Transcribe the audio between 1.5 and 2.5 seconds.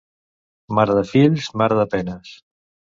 mare de penes.